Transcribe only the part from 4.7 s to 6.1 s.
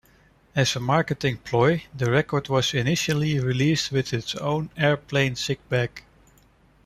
airplane sickbag.